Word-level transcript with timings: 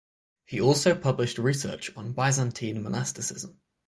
He 0.45 0.59
also 0.59 0.95
published 0.95 1.37
research 1.37 1.95
on 1.95 2.13
Byzantine 2.13 2.81
monasticism. 2.81 3.59